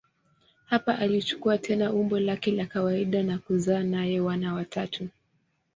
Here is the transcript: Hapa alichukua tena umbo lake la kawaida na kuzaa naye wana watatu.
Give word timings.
Hapa 0.65 0.99
alichukua 0.99 1.57
tena 1.57 1.93
umbo 1.93 2.19
lake 2.19 2.51
la 2.51 2.65
kawaida 2.65 3.23
na 3.23 3.37
kuzaa 3.37 3.83
naye 3.83 4.19
wana 4.19 4.53
watatu. 4.53 5.07